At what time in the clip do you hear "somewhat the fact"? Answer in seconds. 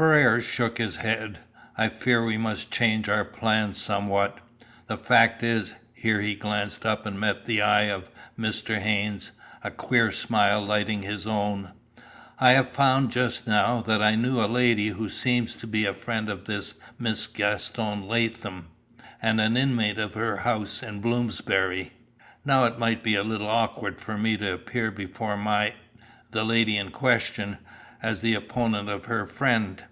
3.76-5.42